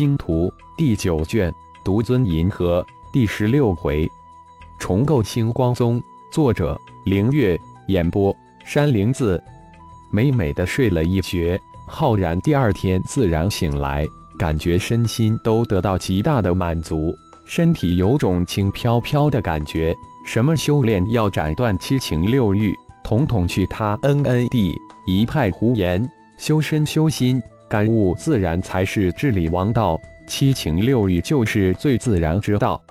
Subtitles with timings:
[0.00, 0.48] 星图》
[0.78, 4.10] 第九卷，独尊银河第十六回，
[4.78, 6.02] 重构星光宗。
[6.32, 7.60] 作者：凌月。
[7.88, 8.34] 演播：
[8.64, 9.38] 山灵子。
[10.10, 14.08] 美美的睡了一觉，浩然第二天自然醒来，
[14.38, 17.14] 感觉身心都得到极大的满足，
[17.44, 19.94] 身体有种轻飘飘的感觉。
[20.24, 22.74] 什么修炼要斩断七情六欲，
[23.04, 24.74] 统统去他 N N D
[25.06, 26.10] 一派胡言。
[26.38, 29.96] 修身修心，感悟自然才是治理王道。
[30.26, 32.82] 七情六欲就是最自然之道。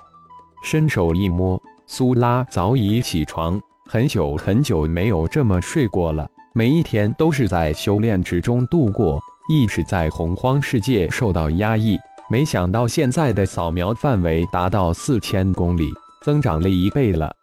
[0.64, 3.60] 伸手一摸，苏拉早已起床。
[3.86, 11.98] 很久很久没有这么睡过了，每一天都是在修炼之中度过，意识在洪荒世界受到压抑。
[12.30, 15.90] 没想到现在的扫描范围达到四千公里，
[16.22, 17.34] 增长了一倍了。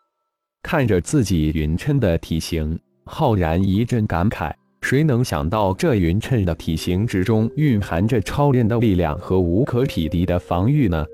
[0.64, 4.54] 看着自己匀称的体型，浩然一阵感慨：
[4.90, 11.06] 谁能想到这匀称的体型之中蕴含着超人的力量和无可匹敌的防御呢？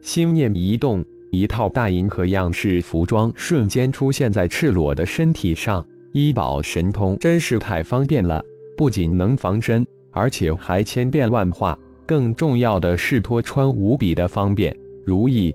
[0.00, 1.04] 心念一动。
[1.32, 8.40] 一套大银河样式服装瞬间出现在赤裸的身体上，医宝神通真是太方便了，
[8.76, 11.76] 不仅能防身，而且还千变万化。
[12.06, 14.72] 更重要的是脱穿无比的方便。
[15.04, 15.52] 如意，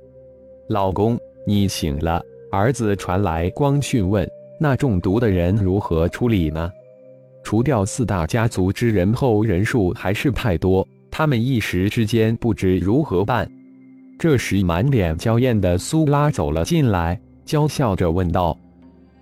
[0.67, 2.21] 老公，你醒了。
[2.52, 6.69] 儿子传来光讯问：“那中毒的人如何处理呢？”
[7.45, 13.47] 除掉四大家族之人后，人数还是太多，他们一时之间不知如何办。
[14.17, 18.57] 这时，满脸娇艳的苏拉走了进来，娇笑着问道：“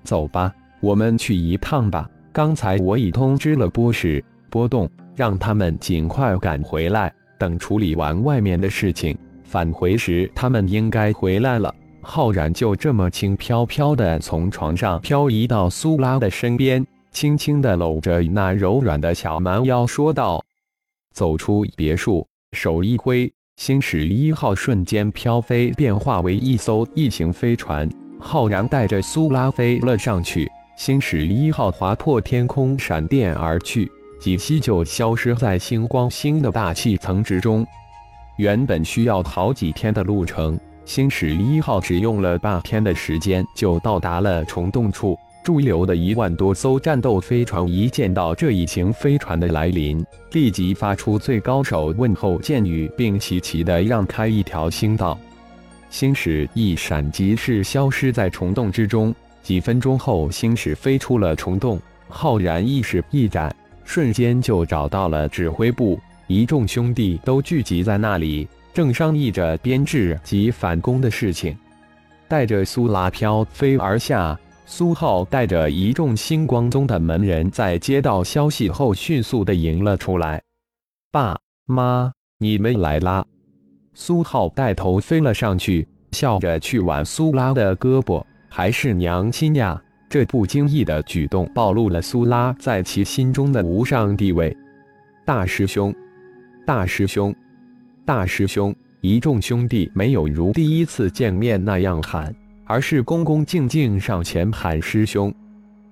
[0.05, 2.09] 走吧，我们去一趟吧。
[2.31, 7.13] 刚才我已通知了波士、波动，让他们尽快赶回来。
[7.37, 20.43] 等处理完外面的事情，返回时他们应该回来了。”浩然就这么轻飘飘的从床上漂移到苏拉的身边，轻轻的搂着那柔软的小蛮腰，说道
[21.13, 27.87] ：“走出别墅，手一挥。”星矢一号瞬间飘飞，变化为一艘异形飞船。
[28.19, 30.49] 浩然带着苏拉飞了上去。
[30.75, 33.89] 星矢一号划破天空，闪电而去，
[34.19, 37.63] 几息就消失在星光星的大气层之中。
[38.37, 45.15] 原本需要好几天的路程，星矢一号只用了半天的时间就到达了虫洞处。
[45.43, 55.19] 驻留的一万多艘战斗飞船一见到这一型飞船的来临，立即发出最高手问候箭语，并齐齐的让开一条星道。
[55.89, 59.13] 星矢一闪即逝，消失在虫洞之中。
[59.41, 61.77] 几分钟后，星矢飞出了虫洞，
[62.07, 71.53] 浩然意识一展，瞬间就找到了指挥部，一众兄弟都聚集在那里，正商议着编制及反攻的事情。
[72.29, 74.39] 带着苏拉飘飞而下。
[74.65, 80.41] 苏浩带着一众星光宗的门人，在接到消息后，迅速的迎了出来。
[81.11, 83.25] 爸妈，你们来啦！
[83.93, 88.23] 苏浩带头飞了上去，笑着去挽苏拉的胳膊。
[88.49, 89.81] 还是娘亲呀！
[90.09, 94.55] 这不经意的举动，暴露了苏拉在其心中的无上地位。
[95.25, 95.93] 大师兄，
[96.65, 97.35] 大师兄，
[98.05, 98.73] 大师兄！
[99.01, 102.33] 一众兄弟没有如第一次见面那样喊。
[102.65, 105.33] 而是恭恭敬敬上前喊师兄、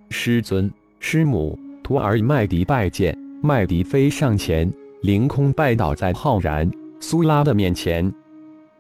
[0.10, 3.18] 师尊、师母、徒儿麦迪拜见。
[3.44, 4.72] 麦迪飞上前，
[5.02, 8.12] 凌空拜倒在浩然、苏拉的面前。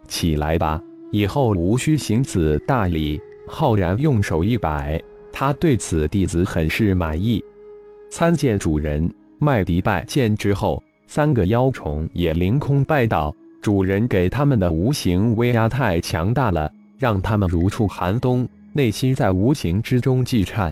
[0.07, 0.81] 起来吧，
[1.11, 3.19] 以后无需行此大礼。
[3.47, 7.43] 浩然用手一摆，他对此弟子很是满意。
[8.09, 9.11] 参见主人。
[9.39, 13.35] 麦迪拜见之后，三个妖虫也凌空拜倒。
[13.59, 16.71] 主人给他们的无形威压太强大了。
[17.01, 20.71] 让他们如处寒冬，内心在无形之中悸颤。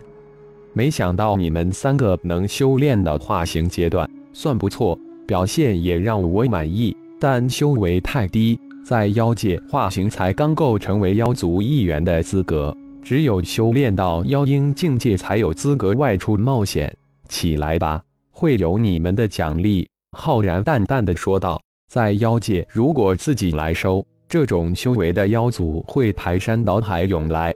[0.73, 4.95] 没想到你们三个能修炼到化形阶段，算不错，
[5.25, 6.95] 表现也让我满意。
[7.19, 16.95] 但修为太低，在妖界化形才刚够成为妖族一员的资格，只有修炼到妖婴境界才有资格外出冒险。
[17.27, 21.59] 起来吧，会有你们的奖励。”浩然淡淡的说道。
[21.89, 24.05] 在妖界，如果自己来收。
[24.29, 27.51] 这种修为的妖族会排山倒海涌来，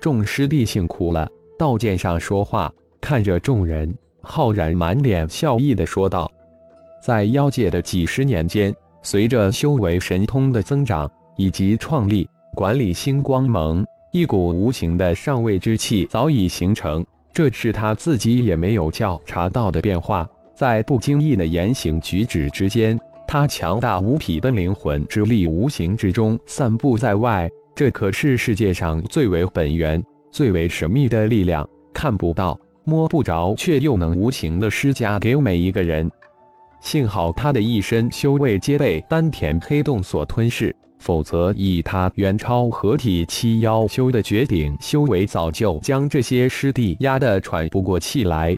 [0.00, 1.28] 众师弟辛苦了。
[1.58, 6.30] 道剑上说话，看着众人，浩然满脸笑意的说道
[7.02, 8.72] ：“在妖界的几十年间，
[9.02, 22.96] 随着修为神通的增长以及创立管理星光盟，一股无形的上位之气早已形成，这是他自己也没有觉察到的变化，在不经意的言行举止之间。”
[23.28, 36.10] 他强大无匹的灵魂之力无形之中散布在外，这可是世界上最为本源、最为神秘的力量，看不到、摸不着，却又能无情的施加给每一个人。
[36.80, 48.56] 幸好他的一身修为皆被丹田黑洞所吞噬，否则以他远超合体七妖修的绝顶修为，早就将这些师弟压得喘不过气来。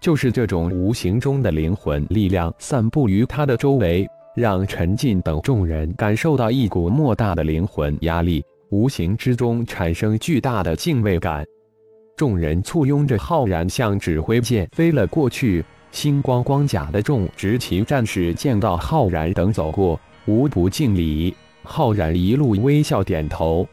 [0.00, 11.44] 就是这种无形中的灵魂力量散布于他的周围，让陈进等众人感受到一股莫大的灵魂压力，无形之中产生巨大的敬畏感。
[12.16, 15.64] 众人簇拥着浩然向指挥舰飞了过去。
[15.92, 21.34] 星光光甲的众执旗战士见到浩然等走过，无不敬礼。
[21.62, 23.66] 浩然一路微笑点头，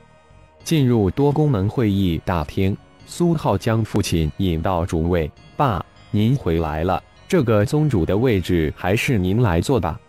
[0.63, 2.75] 进入多功能会议大厅。
[3.05, 7.01] 苏浩将父亲引到主位，爸，您回来了。
[7.27, 9.99] 这个宗主的位置还是您来做吧。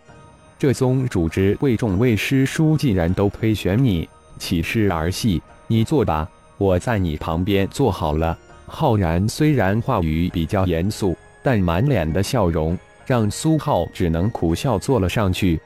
[0.57, 4.07] 这宗主之位，众位师叔既然都推选你，
[4.37, 5.41] 岂是儿戏？
[5.67, 8.37] 你坐吧，我在你旁边坐好了。
[8.65, 11.17] 浩然虽然话语比较严肃。
[11.41, 15.57] 但满脸的笑容让苏浩只能苦笑坐了上去。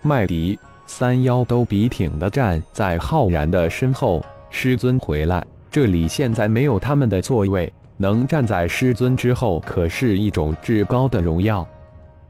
[0.00, 4.24] 麦迪、三妖都笔挺地站在浩然的身后。
[4.48, 7.70] 师尊回来，这里现在没有他们的座位，
[8.02, 11.64] 能站在师尊之后，可是一种至高的荣耀。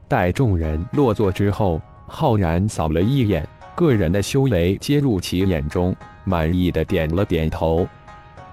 [0.07, 3.43] 待众人落座之后，浩然扫了一眼
[3.73, 7.87] 个人的修为，皆入其眼中，满意的点了点头。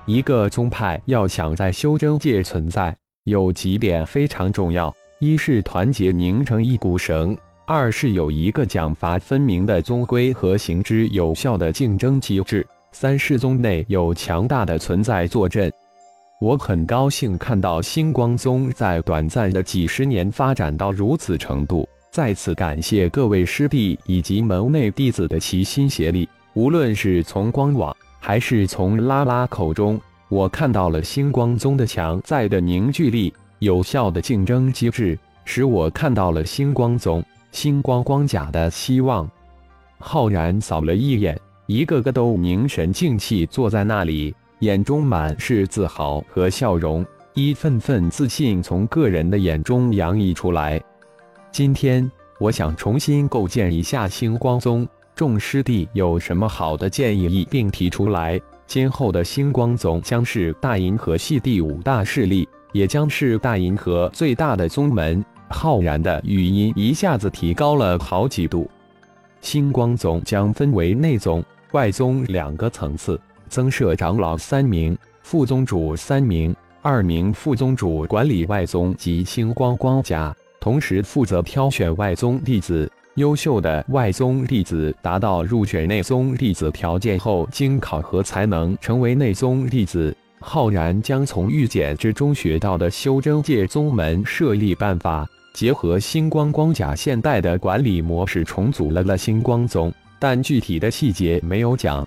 [0.06, 2.96] 一个宗派要想在修真界存在。
[3.24, 7.36] 有几点非常重要：一是团结拧成一股绳；
[7.66, 12.62] 二是有一个奖罚分明的宗规和行之有效的竞争机制；
[12.92, 15.70] 三是宗内有强大的存在坐镇。
[16.40, 26.26] 我很高兴看到星光宗在短暂的几十年发展到如此程度，再次感谢各位师弟以及门内弟子的齐心协力。
[26.54, 30.00] 无论是从官网，还是从拉拉口中。
[30.30, 37.22] 我看到了星光宗的强在的凝聚力，有效的竞争机制，使我看到了星光宗、
[37.52, 39.30] 星光光甲的希望。
[39.98, 50.78] 浩然扫了一眼，一个个都凝神静气坐在那里，眼中满是自豪和笑容，一份份自信从个人的眼中洋溢出来。
[51.50, 58.38] 今天，我想重新构建一下星光宗，众师弟有什么好的建议一并提出来。
[58.66, 65.24] 今后的星光宗将是大银河系第五大势力，也将是大银河最大的宗门。
[65.48, 68.70] 浩然的语音一下子提高了好几度。
[69.40, 71.42] 星光宗将分为内宗、
[71.72, 73.18] 外宗两个层次，
[73.50, 82.90] 增设长老三名，副宗主三名，二名副宗主管理外宗及星光光甲，同时负责挑选外宗弟子。
[83.16, 90.16] 优秀的外宗弟子达到入选内宗弟子条件后，经考核才能成为内宗弟子。
[90.38, 99.92] 浩然将从御简之中学到的修真界宗门设立办法，结合星光光甲现代的管理模式，重组了了星光宗。
[100.18, 102.06] 但具体的细节没有讲，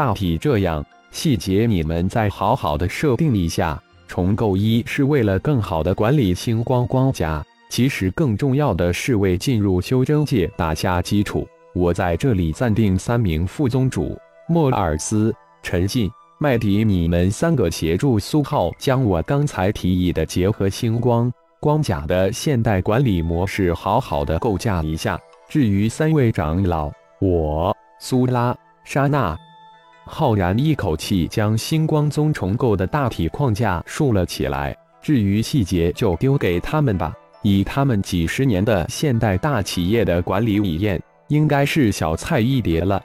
[0.00, 3.78] 大体这样，细节你们再好好的设定一下。
[4.08, 7.44] 重构一是为了更好的管理星光光甲。
[7.68, 11.46] 其实更重要的是为进入修真界打下基础。
[11.74, 14.18] 我在这里暂定三名副宗主：
[14.48, 21.30] 莫尔斯、陈进、麦迪，你们三个协助苏浩将我刚才提议的结合星光
[21.60, 25.20] 光甲的现代管理模式好好的构架一下。
[25.46, 29.36] 至于三位长老，我、苏拉、莎娜，
[30.12, 34.76] 浩然一口气将星光宗重构的大体框架竖了起来。
[35.00, 37.14] 至于细节，就丢给他们吧。
[37.42, 43.00] 以他们几十年的现代大企业的管理理念，应该是小菜一碟了。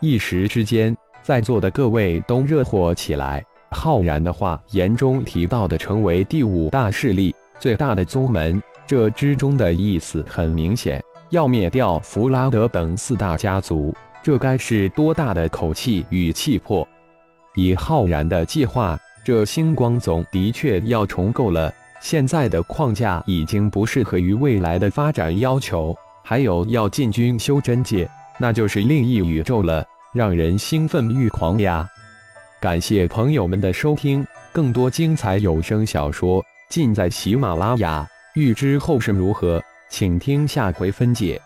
[0.00, 3.44] 一时之间，在座的各位都热火起来。
[3.70, 16.86] 浩然的话言中提到的成为第五大势力、最大的宗门，这之中的意思很明显，要灭掉弗拉德等四大家族，这该是多大的口气与气魄！
[17.56, 21.72] 以浩然的计划，这星光宗的确要重构了。
[22.00, 31.88] 现在的框架已经不适合于未来的发展要求，还有要进军修真界，那就是另一宇宙了，让人兴奋欲狂呀！
[32.60, 38.06] 感谢朋友们的收听，更多精彩有声小说尽在喜马拉雅。
[38.34, 41.40] 欲知后事如何，请听下回分解。